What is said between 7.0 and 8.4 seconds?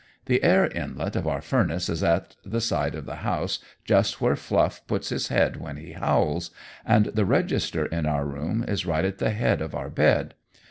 the register in our